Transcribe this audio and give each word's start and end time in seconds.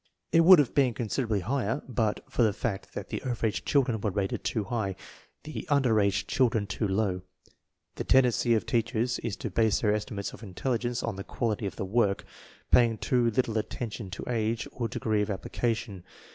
It 0.31 0.39
would 0.41 0.57
have 0.57 0.73
been 0.73 0.95
considerably 0.95 1.41
higher 1.41 1.83
but 1.87 2.21
for 2.27 2.41
the 2.41 2.53
fact 2.53 2.95
that 2.95 3.09
the 3.09 3.21
over 3.21 3.45
age 3.45 3.63
children 3.65 4.01
were 4.01 4.09
rated 4.09 4.43
too 4.43 4.63
high, 4.63 4.95
the 5.43 5.63
under 5.69 5.99
age 6.01 6.25
children 6.25 6.65
too 6.65 6.87
low. 6.87 7.21
The_tendency 7.97 8.55
of. 8.57 8.65
teachers, 8.65 9.19
is 9.19 9.35
to, 9.37 9.51
base 9.51 9.81
their 9.81 9.93
estimates 9.93 10.33
of 10.33 10.41
intelligence 10.41 11.03
on 11.03 11.17
the 11.17 11.23
quality 11.23 11.67
of 11.67 11.75
the 11.75 11.85
work, 11.85 12.25
paying 12.71 12.97
too 12.97 13.29
little 13.29 13.59
attention 13.59 14.09
to 14.09 14.23
age 14.27 14.67
or 14.71 14.87
degree 14.87 15.21
of 15.21 15.29
applica 15.29 15.75
tion. 15.75 16.03